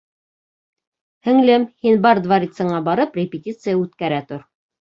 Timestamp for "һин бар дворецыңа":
1.87-2.81